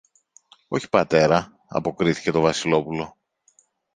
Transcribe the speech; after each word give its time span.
Όχι, 0.67 0.89
πατέρα, 0.89 1.59
αποκρίθηκε 1.67 2.31
το 2.31 2.41
Βασιλόπουλο. 2.41 3.17